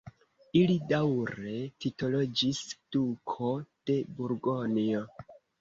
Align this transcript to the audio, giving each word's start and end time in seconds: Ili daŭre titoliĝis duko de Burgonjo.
Ili 0.61 0.77
daŭre 0.91 1.53
titoliĝis 1.85 2.63
duko 2.97 3.53
de 3.91 3.99
Burgonjo. 4.17 5.07